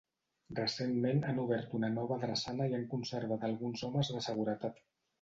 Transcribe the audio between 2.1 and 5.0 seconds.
drassana i han conservat alguns homes de seguretat.